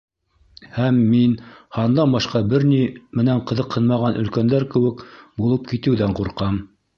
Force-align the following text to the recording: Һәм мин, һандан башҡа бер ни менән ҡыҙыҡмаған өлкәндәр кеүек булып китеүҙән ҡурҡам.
Һәм 0.75 0.95
мин, 1.09 1.35
һандан 1.77 2.15
башҡа 2.15 2.41
бер 2.53 2.65
ни 2.69 2.79
менән 3.19 3.43
ҡыҙыҡмаған 3.51 4.19
өлкәндәр 4.23 4.67
кеүек 4.73 5.05
булып 5.43 5.71
китеүҙән 5.75 6.19
ҡурҡам. 6.23 6.59